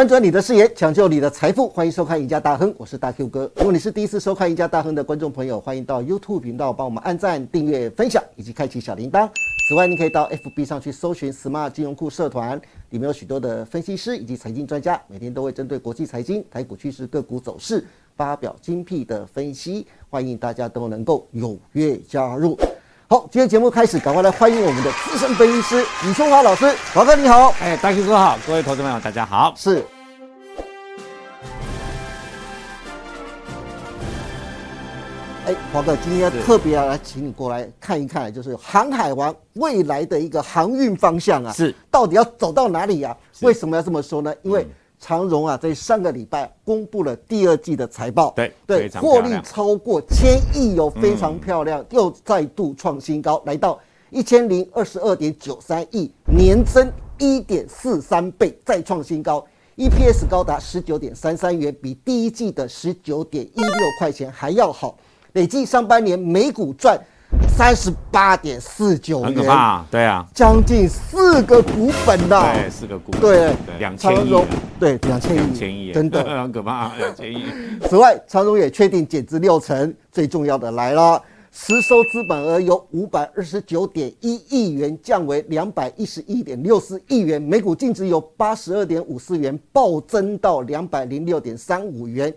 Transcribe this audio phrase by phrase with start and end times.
[0.00, 3.52] 翻转你的视野，抢救你的财富，欢迎收看《赢家大亨》，我是大 Q 哥。
[3.56, 9.28] 如果你是第一次收看《赢家大亨》的观众朋友，欢迎到 YouTube 频道帮我们按赞、订阅、分享以及开启小铃铛。
[9.68, 12.58] 此外，你可以到 FB 上去搜寻 “Smart 金融库社团”，
[12.88, 17.84] 里面有许多的分析师以及财经专家，每天都会针对国际财经、台股趋势、个股走势
[18.16, 22.58] 发表精辟的分析，欢迎大家都能够踊跃加入。
[23.12, 27.52] 好，今天节目开始，赶快来欢迎我们的资深分析师李春华老师，华哥你好。
[27.60, 29.52] 哎，大 Q 哥好，各位投资朋友大家好。
[29.56, 29.84] 是。
[35.44, 43.16] 哎，华哥，今天特别要来请你过来看一看，就是航海王未来的一个航运方向啊，是到底要走到哪里呀？
[43.40, 44.32] 为什么要这么说呢？
[44.42, 44.64] 因为
[45.00, 59.44] 长荣啊，在上个礼拜公布了第二季的财报，对对，获利超过千亿哦，非常漂亮，又再度创新高，来到一千零二十二点九三亿，年增一点四三倍，再创新高
[59.76, 64.96] ，EPS 高达十九点三三元，比第一季的十九点一六块钱还要好，
[65.32, 67.00] 累计上半年每股赚。
[67.48, 74.34] 三十八点四九元，很可怕，对啊，将近四个股本呐，对，四个股，对，两千亿，
[74.78, 76.24] 对，两千亿，两千亿，真的。
[76.42, 77.44] 很可怕，两千亿。
[77.88, 81.22] 此外，长荣也确定减资六成，最重要的来了，
[81.52, 92.32] 实收资本额由五百二十九点一亿元降为两百一十一点六四亿元，每股净值由八十二点五四元暴增到两百零六点三五元，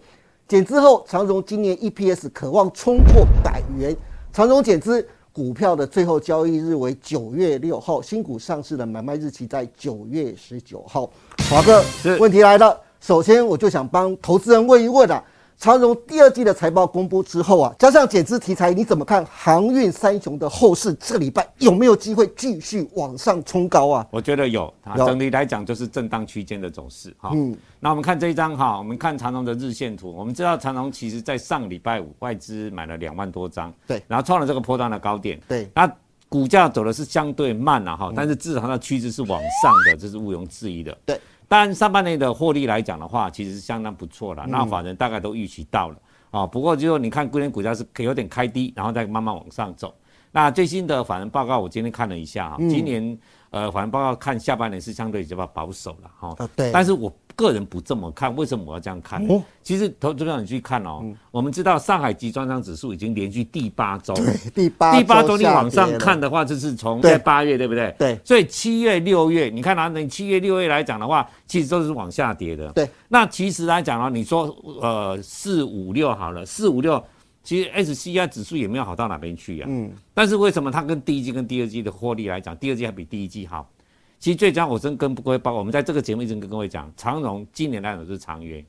[0.48, 3.96] 减资后，长荣今年 EPS 渴望冲破百元。
[4.34, 11.08] 长荣减资股票的最后交易日为九月六号，新股上市的买卖日期在九月十九号。
[11.48, 11.84] 华哥，
[12.18, 15.24] 问题来了，首先我就想帮投资人问一问啊。
[15.64, 20.94] 长荣第二季的财报公布之后啊，加上减资题材，你怎么看航运三雄的后市？
[20.96, 24.06] 这礼拜有没有机会继续往上冲高啊？
[24.12, 27.32] 我觉得有，整体来讲就是震荡区间的走势哈。
[27.34, 35.90] 嗯，那我们看这一张哈，我们看长荣的日线图，我们知道长荣其实在上礼拜五外资买了两万多张，对，然后创了这个波段的高点，对，那
[36.28, 41.18] 股价走的是相对慢了哈，但是至少它的趋势是往上的，这是毋庸置疑的，对。
[41.48, 44.46] 但上半年的获利来讲的话，其实是相当不错了。
[44.48, 45.96] 那法人大概都预期到了
[46.32, 46.48] 啊。
[46.48, 49.94] 不过就说你看，今天股价是可有点开低，然后再慢慢往上走。
[50.32, 53.18] 那最新的法人报告，我今天看了一下哈，今年
[53.54, 56.36] 呃反正报告看下半年是相对比较保守了哈。
[56.56, 56.70] 对。
[56.74, 57.10] 但是我。
[57.36, 59.20] 个人不这么看，为什么我要这样看？
[59.64, 64.14] 其实投资者你去看哦，我们知道上海集装箱指数已经连续第八周，
[64.54, 67.96] 第八第八周你往上看的话，就是从在八月对不对？
[67.98, 72.72] 对，所以七月六月，你看啊，你七月六月来讲的话，其实都是往下跌的。
[72.74, 77.04] 对，那其实来讲啊，你说呃四五六好了，四五六，
[77.44, 79.66] 其实 S C I 指数也没有好到哪边去呀。
[79.70, 83.70] 嗯，但是为什么它跟第一季跟第二季的获利来讲，第二季还比第一季好？
[84.18, 88.64] 其实最佳，我真跟各位报告，我们在这个节目一直跟各位讲，长荣今年来讲是长约，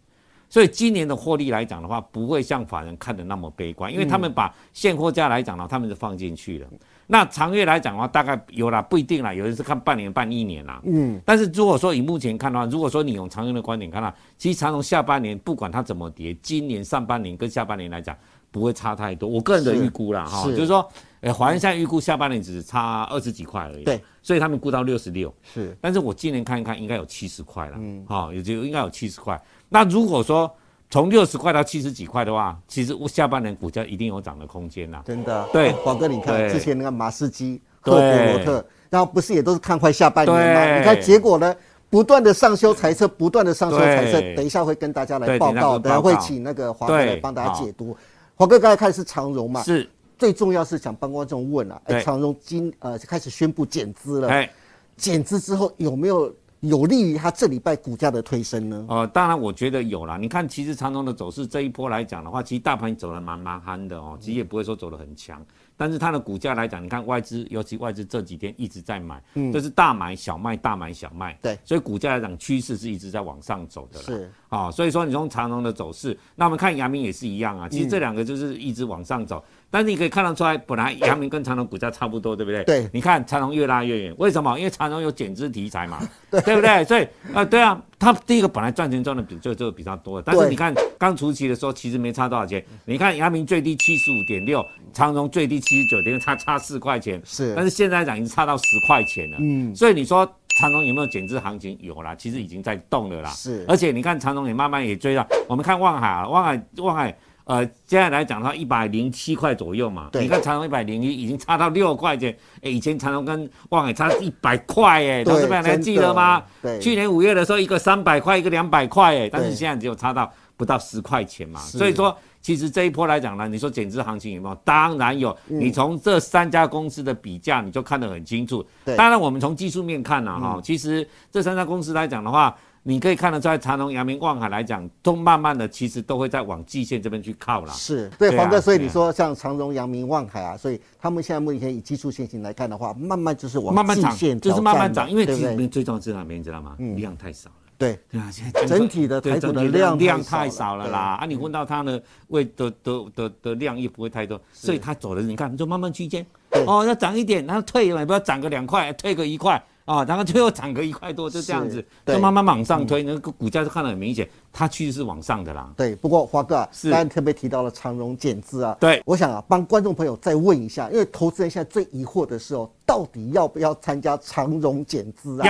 [0.51, 6.67] 所以今年的获利来讲的话，不会像法人看的那么悲观，因为他们把现货价来讲呢，他们是放进去了。
[7.07, 10.81] 那长月来讲的话，大概有啦，不一定啦，有人是看半年、半一年啦。
[10.85, 11.21] 嗯。
[11.25, 18.17] 但是如果说以目前看的话，如果说你用长月的观点看啦，其实长荣下半年不管它怎么跌，今年上半年跟下半年来讲
[18.55, 19.29] 不会差太多。
[19.29, 20.89] 我个人的预估啦，哈，就是说。
[21.25, 25.75] 哎，华人现在预估下半年只差二十几块而已，对，所以他们估到六十六，是。
[25.81, 29.43] 但是我今年看一看，应该有七十块了，嗯，好，也就应该有七十块。
[29.71, 30.55] 那如果说
[30.91, 35.49] 从六十块到七十几块的话，其实我下半年股价一定有涨的空间呐，真的。
[35.51, 40.77] 对，黄哥，你看之前那个马士基、赫伯罗特，然后不是也都是看坏下半年吗？
[40.77, 41.57] 你看结果呢，
[41.89, 47.97] 不断的上修财测，不断的上修财测，等一下会跟大家来报告，等下会请那个华哥来帮大家解读。
[48.37, 49.63] 华哥刚才看是长荣嘛？
[49.63, 49.89] 是。
[50.17, 54.49] 最重要是想帮观众问啊，哎，长荣今呃开始宣布减资了，哎，
[54.97, 58.87] 减资之后有没有有利于它这礼拜股价的推升呢？
[58.89, 60.17] 呃，当然我觉得有啦。
[60.17, 65.45] 你看，其实长荣的走势这一波来讲的话，其实大盘走的蛮蛮憨的哦，其实也不会说走的很强。
[65.77, 79.43] 但是它的股价来讲，你看外资，尤其外资这几天一直在买，嗯，这是大买小卖，大买小卖，对，所以股价来讲趋势是一直在往上走的，是啊，所以说你从长荣的走势，那我们看阳明也是一样啊，其实这两个就是一直往上走。
[79.71, 82.63] 但是你可以看得出来，本来阳明跟长隆股价差不多，对不对？
[82.63, 82.89] 对。
[82.93, 84.57] 你看长隆越拉越远，为什么？
[84.57, 85.99] 因为长隆有减资题材嘛，
[86.31, 86.85] 对不对？
[86.85, 87.05] 所以
[87.35, 92.65] 啊，对啊，它第一个本来赚钱赚的比就就比较多，但是你看刚除期的时候，其实没差多少钱。
[92.85, 97.21] 你看阳明最低七十五点六，长隆最低七十九点六，差差四块钱。
[97.25, 97.53] 是。
[97.57, 99.37] 但是现在涨已经差到十块钱了。
[99.41, 99.75] 嗯。
[99.75, 100.25] 所以你说
[100.61, 101.77] 长隆有没有减资行情？
[101.81, 103.31] 有啦，其实已经在动了啦。
[103.31, 103.65] 是。
[103.69, 105.27] 而且你看长隆也慢慢也追到。
[105.49, 107.17] 我们看望海啊，望海望海。
[107.45, 110.09] 呃，现在来讲的话，一百零七块左右嘛。
[110.11, 116.43] 对你看长隆一百零一已经差到六块钱，哎，以前长隆跟望海差一百块，哎，对投资朋友还记得吗？
[116.63, 121.61] 对去年五月的时候，一个三百块，一个两百块，哎，但是对现在只有差到不到十块钱嘛。
[121.61, 124.55] 所以说，其实这一波来讲呢，你说减资行情有没有？
[124.65, 125.29] 当然有。
[125.49, 128.65] 嗯你从这三家公司的比价，你就看得很清楚。
[128.97, 132.57] 当然我们从技术面看呢，哈，其实这三家公司来讲的话。
[132.87, 137.73] 你可以看得出来，长隆、阳明、望海来讲，都慢慢的其实都会在往季线这边去靠啦。
[137.73, 145.35] 是对黄哥，所以你说像长荣、阳明、望海啊，所以他们现在目前以技术线型来看的话，慢慢就是往季慢慢涨，就是慢慢涨，因为其？
[145.35, 146.77] 实最重要是哪边，你知道吗？
[146.97, 147.57] 量太少了。
[147.79, 151.99] 对，对啊，现在整体的对台股的量量太太少了少了啦，啊，你问到它呢，
[152.29, 156.25] 位的的的的量也不会太多，所以它走的你看就慢慢区间，
[156.67, 159.61] 哦，要涨一点，然后退了，不要涨个两块，退个一块。
[159.85, 165.71] 啊、然后最后涨个一块多，就这样子就慢慢往上推，那个股价就看得很明显，它趋势是往上的啦。
[165.77, 175.47] 对，不过华哥啊，是刚才特别提到了长荣减资啊，对我想啊，帮观众朋友再问一下，因为投资人现在最疑惑的是哦，到底要不要参加长荣减资啊？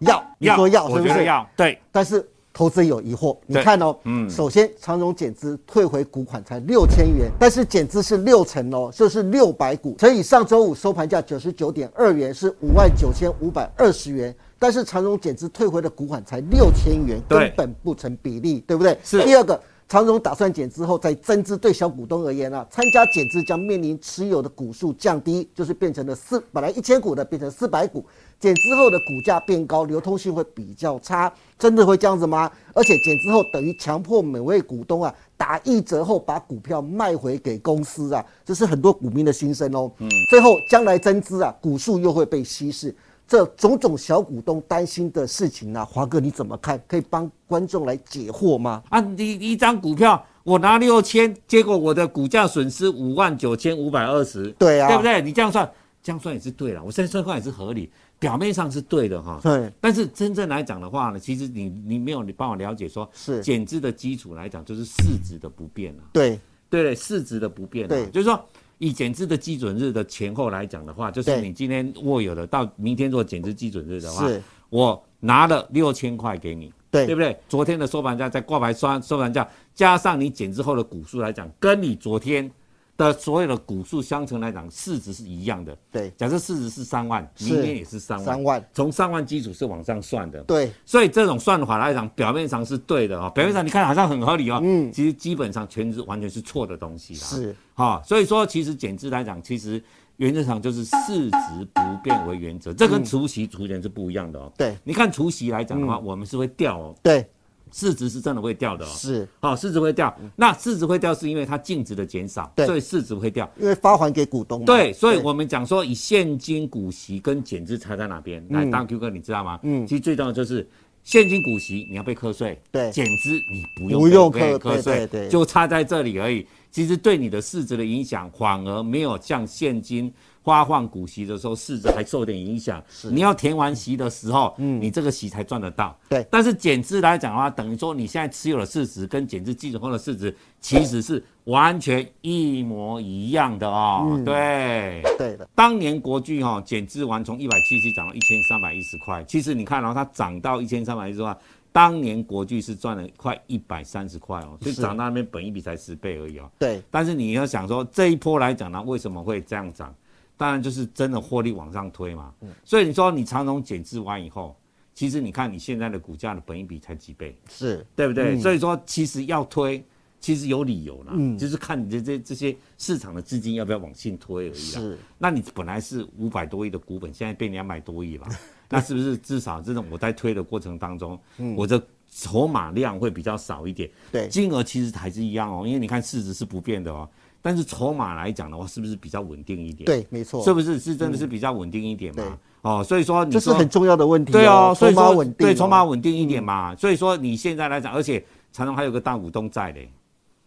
[0.00, 1.24] 要要，你说要是我觉得不是？
[1.26, 1.78] 要对。
[1.92, 2.26] 但是
[2.56, 4.30] 投资人有疑惑，你看哦，嗯。
[4.30, 14.34] 首先长荣减资退回股款才六千元，但是减资是六成哦，就是六百股，乘以上周五收盘价九十九点二元是五万九千五百二十元。
[14.58, 18.98] 但是长荣减资退回的股款才六千元，根本不成比例，对不对？
[19.04, 19.22] 是。
[19.22, 28.02] 第二个，长荣打算减资后再增资，对小股东而言啊，参加减资将面临持有的股数降低，就是变成了四本来一千股的变成四百股，
[28.38, 32.50] 减资后的股价变高，流通性会比较差，真的会这样子吗？
[32.74, 39.90] 而且减资后等于强迫每位股东啊打一折后把股票卖回给公司啊，这是很多股民的心声哦。
[39.98, 42.94] 嗯，最后将来增资啊，股数又会被稀释。
[43.28, 46.80] 这种种小股东担心的事情呢、啊，华哥你怎么看？
[46.86, 48.80] 可以帮观众来解惑吗？
[48.88, 55.20] 啊，你一张股票我拿六千，结果我的股价损失五万九千五百二十，对啊对不对？
[55.22, 55.68] 你这样算，
[56.00, 59.38] 这样算也是对了，我现在算算也是合理，表面上是对的哈。
[59.42, 63.40] 对，但是真正来讲的话呢，其实你你没有你帮我了解说，是。
[63.40, 66.38] 减资的基础来讲就是市值的不变啊，对。
[66.68, 68.06] 对对，市值的不变啊，对。
[68.10, 68.44] 就是说。
[68.78, 77.06] 以减资的基准日的前后来讲的话，就是你今天握有的，到明天做减资基准日的话是，我拿了六千块给你，对。
[77.06, 77.34] 对不对？
[77.48, 82.50] 昨天的收盘价在挂牌收收盘价，加上你减之后的股数来讲，跟你昨天
[82.96, 85.76] 的所有的股数相乘来讲，市值是一样的。
[85.90, 90.42] 对假设市值是三万，明天也是三万，三万从三万基础是往上算的。
[90.44, 97.20] 对所以这种算法来讲，表面上是对的哦，表面上你看好像很合理哦，嗯其实基本上全是完全是错的东西啦。
[97.20, 99.82] 是哈、所以说其实减资来讲，其实
[100.16, 104.50] 原则上就是市值不变为原则，这跟除息除权是不一样的哦。
[104.56, 107.28] 对你看除息来讲的话，我们是会掉哦，对
[107.72, 108.88] 市值是真的会掉的哦。
[108.88, 113.50] 是，好、市值会掉，那市值会掉是因为它净值的减少，所以市值会掉。
[113.58, 114.66] 因为发还给股东嘛。
[114.66, 118.44] 对，所以我们讲说以现金股息跟减资差在哪边？
[118.50, 119.58] 来，当 Q 哥你知道吗？
[119.62, 120.68] 嗯其实最重要的就是
[121.02, 126.46] 现金股息你要被课税，对减资你不用不用课税，对对就差在这里而已。
[126.70, 130.12] 其实对你的市值的影响反而没有像现金
[130.46, 132.80] 发放股息的时候市值还受点影响。
[133.10, 135.98] 你要填完息的时候，你这个息才赚得到。
[136.08, 144.22] 对但是减资来讲的话，等于说你现在持有的市值跟减资基准后的市值其实是完全一模一样的哦。
[144.24, 145.02] 对。
[145.18, 151.36] 对的，当年国巨哈、减资完从一百七十涨到一千三百一十块，其实你看，然、后它涨到一千三百一十块，
[151.72, 156.48] 当年国巨是赚了快一百三十块哦，所以涨到那边本一比才十倍而已哦。
[156.58, 159.92] 对但是你要想说这一波来讲呢，为什么会这样涨？
[160.36, 162.32] 当然就是真的获利往上推嘛。
[162.64, 164.56] 所以你说你长荣减资完以后，
[164.94, 168.38] 其实你看你现在的股价的本一比才几倍，是，对不对？
[168.40, 169.84] 所以说其实要推，
[170.20, 171.36] 其实有理由啦，嗯。
[171.36, 174.80] 就是看你这这这些市场的资金要不要往进推而已啦。
[174.80, 174.98] 是。
[175.18, 178.26] 那你本来是五百多亿的股本，现在变两百多亿了，
[178.70, 181.18] 那是不是至少这种我在推的过程当中，
[181.56, 183.88] 我的筹码量会比较少一点？
[183.88, 184.28] 嗯对。
[184.28, 187.08] 金额其实还是一样哦，因为你看市值是不变的哦，
[187.46, 192.24] 但是筹码来讲的话，是不是比较稳定一点？，对，没错，是不是是真的是比较稳定一点嘛？
[192.24, 194.34] 对哦，所以说你说这是很重要的问题、哦。
[194.34, 196.02] 对哦，所以说筹码稳定、对筹码稳。
[196.02, 196.74] 定一点嘛。
[196.74, 199.88] 所以说你现在来讲，而且长隆还有个大股东在嘞，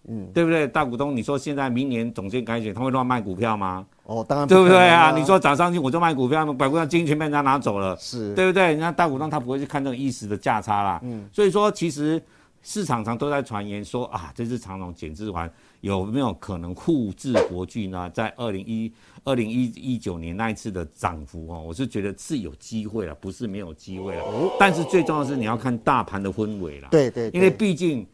[0.10, 0.68] 嗯，对不对？
[0.68, 3.86] 大股东，你说现在明年总监改选，他会乱卖股票吗？
[4.04, 5.12] 哦，当然对不对啊？
[5.18, 8.64] 你说涨上去我就卖股票，百股票金全被人家拿走了，是，对不对？
[8.64, 11.00] 人家大股东他不会去看这种一时的价差啦。
[11.04, 12.22] 嗯，所以说其实
[12.62, 15.50] 市场上都在传言说啊，这次长隆减资完
[15.82, 18.10] 有没有可能复制国巨呢？
[18.10, 18.92] 在二零一
[19.24, 24.24] 二零一一九年那一次的涨幅哦，我是觉得是有机会了，不是没有机会了。
[24.60, 26.90] 但是最重要的是你要看大盘的氛围啦。
[26.92, 28.06] 对对对因为毕竟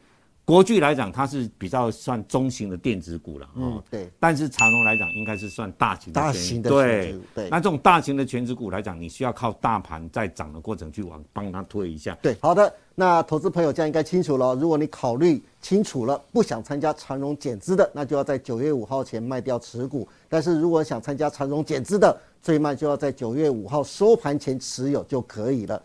[0.46, 4.08] 国巨来讲，它是比较算中型的电子股了，嗯，对。
[4.20, 7.50] 但是长荣来讲，应该是算大型的大型的对对。
[7.50, 12.16] 那这种大型的全职股来讲，你需要靠大盘在涨的过程去往帮它推一下。
[12.22, 12.72] 对，好的。
[12.98, 14.54] 那投资朋友这样应该清楚了。
[14.56, 20.08] 如果你考虑清楚了，不想参加长荣减资的，那就要在九月五号前卖掉持股。
[20.30, 25.82] 但是如果想参加长荣减资的，最慢就要在九月五号收盘前持有就可以了。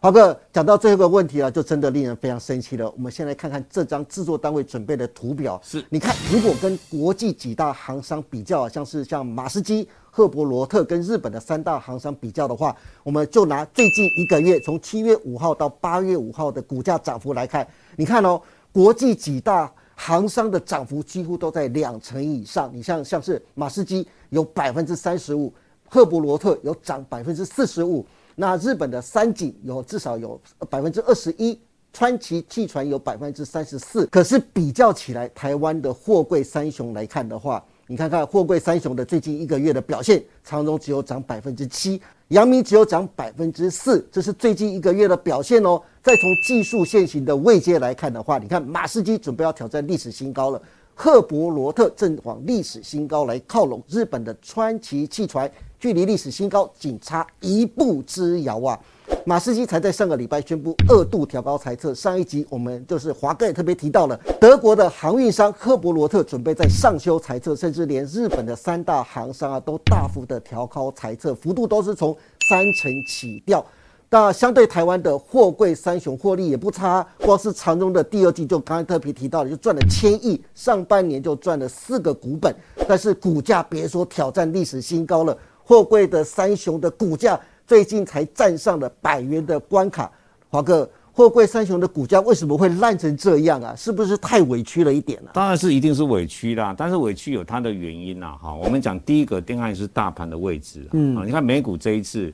[0.00, 2.88] 华哥讲到最后一个问题啊，就真的令人非常生气了。
[2.92, 5.60] 我们先来看看这张制作单位准备的图表。
[5.64, 18.40] 是，你看，如果跟国际几大行商比较，像是像马士基、赫伯罗特跟日本的三大行商比较的话，我们就拿最近一个月，从七月五号到八月五号的股价涨幅来看，你看哦，
[18.70, 22.70] 国际几大行商的涨幅几乎都在两成以上。
[22.72, 25.52] 你像像是马士基有百分之三十五，
[25.88, 28.06] 赫伯罗特有涨百分之四十五。
[28.40, 30.40] 那日本的三井有至少有
[30.70, 31.58] 百分之二十一，
[31.92, 34.06] 川崎汽船有百分之三十四。
[34.06, 45.82] 可是比较起来，台湾的货柜三雄来看的话，你看看货柜三雄的最近一个月的表现，长荣只有涨百分之七，阳明只有涨百分之四，这是最近一个月的表现哦。
[46.00, 50.62] 再从技术线型的位阶来看的话，你看马士基准备要挑战历史新高了，
[50.94, 55.50] 赫伯罗特正往历史新高来靠拢，日本的川崎汽船。
[55.80, 58.78] 距离历史新高仅差一步之遥啊！
[59.24, 61.94] 马士基才在上个礼拜宣布二度调高财测。
[61.94, 72.16] 上一集我们就是华哥也特别提到了，德国的航运商科伯罗特准备在上修财测，甚至连日本的三大航商啊都大幅的调高财测，幅度都是从
[72.48, 73.64] 三成起调。
[74.10, 82.52] 那相对台湾的货柜三雄获利也不差，光是长荣的第二季就刚才特别提到了，就赚了千亿，上半年就赚了四个股本，
[82.88, 85.36] 但是股价别说挑战历史新高了。
[85.68, 90.10] 货柜的三雄的股价最近才站上了百元的关卡，
[90.48, 93.74] 华哥，货柜三雄的股价为什么会烂成这样啊？
[93.76, 95.30] 是不是太委屈了一点呢？
[95.34, 98.30] 当然是一定是委屈啦，但是委屈有它的原因啦。
[98.40, 100.88] 哈，我们讲第一个，定案是大盘的位置。
[100.92, 102.32] 嗯，你看美股这一次，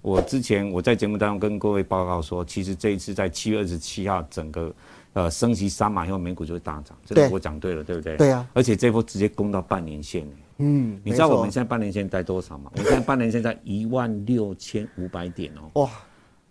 [0.00, 4.72] 我之前我在节目当中跟各位报告说，其实这一次在七月二十七号整个
[5.16, 6.94] 呃升息三码以后，美股就会大涨。
[7.06, 8.18] 这个我讲对了，对不对？
[8.18, 8.46] 对啊。
[8.52, 12.70] 而且这波直接攻到半年线嗯，你知道我们现在半年线在多少吗？
[12.74, 15.80] 我们现在半年线在一万六千五百点哦。
[15.80, 15.90] 哇，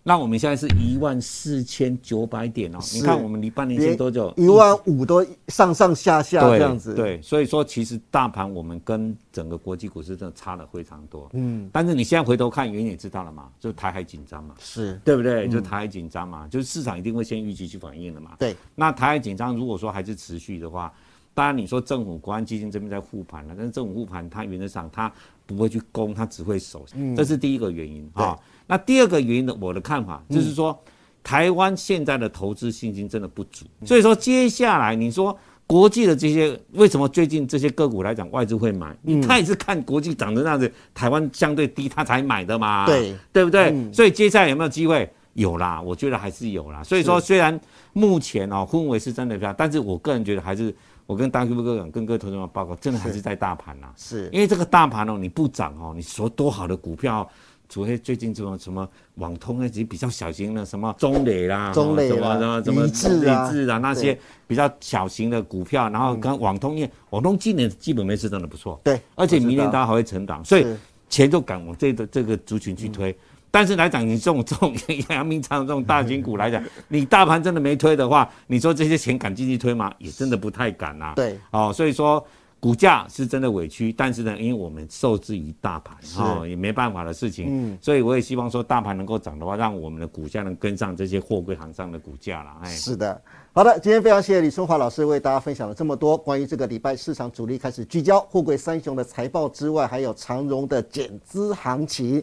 [0.08, 2.78] 那我们现在是一万四千九百点哦。
[2.94, 4.32] 你看我们离半年线多久？
[4.36, 6.94] 一万五都上上下下这样子。
[6.94, 11.28] 对，所以说其实大盘我们跟整个国际股市真的差了非常多。
[11.32, 15.48] 嗯，但是你现在回头看，原因也知道了嘛，就台海紧张嘛，是对不对？
[15.48, 18.36] 就台海紧张嘛，就是市场一定会先预期去反应的嘛。
[18.38, 20.92] 对，那台海紧张如果说还是持续的话。
[21.34, 25.12] 当然，你说政府国安基金这边在护盘了，但是政府护盘，它原则上它
[25.44, 28.38] 不会去攻，它只会守，这是第一个原因啊。
[28.66, 29.56] 那第二个原因呢？
[29.60, 30.78] 我的看法就是说，
[31.22, 38.96] 台湾现在的投资信心真的不足，所以说接下来你说国际的这些为什么最近这些个股来讲外资会买？
[39.26, 43.74] 他也是看国际涨成那样子，台湾相对低，他才买的嘛，对对不对？
[43.92, 45.08] 所以接下来有没有机会？
[45.34, 46.82] 有啦，我觉得还是有啦。
[46.82, 47.60] 所以说，虽然
[47.92, 50.74] 目前哦氛围是真的比较，但是我个人觉得还是。
[51.08, 57.30] 我跟大哥哥讲，跟各位投资者报告，真的还是在大盘呐，是因为这个大盘哦，你不涨哦，你说多好的股票，
[57.68, 70.66] 除非最近这种什么网通那些比较小型的，什么中磊啦，中磊什么什么什么立志啊那些比较小型的股票，然后跟网通因为，网通今年基本面是真的不错，对，而且明年它还会成长，所以
[71.08, 73.16] 钱就敢往这个这个族群去推。
[73.48, 74.76] 但是来讲，你这种这种
[75.08, 79.90] 阳明长这种大型股来讲， 你大盘真的没推的话，你说这些钱敢继续推吗？
[79.96, 81.14] 也真的不太敢呐。
[81.16, 82.22] 对，哦，所以说
[82.58, 87.46] 股价是真的委屈，但是呢，因为我们受制于大盘，哦，也没办法的事情。
[87.48, 92.50] 嗯，所以我也希望说大盘能够涨的话，让我们的股价能跟上这些货柜行上的股价了。
[92.62, 93.20] 哎，是的，
[93.52, 102.22] 好的，今天非常谢谢李春华老师为大家分享了这么多关于这个礼拜市场主力开始聚焦货柜三雄的财报之外，还有长荣的减资行情。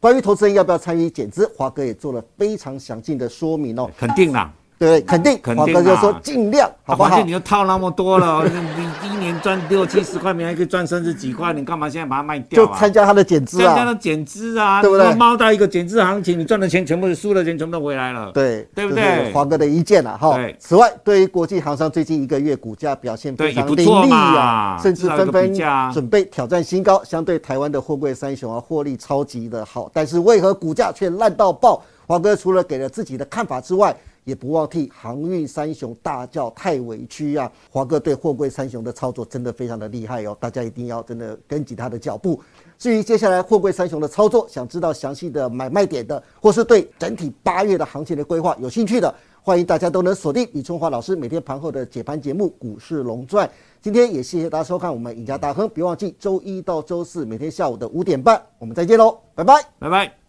[0.00, 3.90] 关于投资人要不要参与减资，华哥也做了非常详尽的说明哦。
[3.96, 4.52] 肯定啦。
[4.76, 7.22] 对，肯定，华哥就说尽量，好不好？
[7.22, 12.66] 你又套那么多了， 你一年赚六七十块，你还可以赚三十几块，你干嘛现在把它卖掉啊？
[12.66, 15.14] 就参加他的减资啊，参加他减资啊，对不对？
[15.14, 19.32] 猫到一个减资行情，你赚的钱全部输的钱全部都回来了，对，对不对？
[19.32, 20.38] 华哥的意见了哈。
[20.58, 25.54] 此外，对于国际航商最近一个月股价表现非常凌厉啊，甚至纷纷
[25.92, 31.82] 准备挑战新高，相对台湾的货柜三雄啊，获利超级的好，但是为何股价却烂到爆？
[32.06, 37.50] 华哥除了给了自己的看法之外，也不忘替航运三雄大叫太委屈啊！
[37.70, 42.40] 华哥对货柜三雄的操作真的非常的厉害哦，大家一定要真的跟紧他的脚步。
[42.78, 53.46] 至于接下来货柜三雄的操作，想知道详细的买卖点的，或是对整体八月的行情的规划有兴趣的，欢迎大家都能锁定李春华老师每天盘后的解盘节目《股市龙传》。
[53.80, 60.23] 今天也谢谢大家收看我们赢家大亨，别忘记周一到周四每天下午的五点半，我们再见喽，拜拜，拜拜。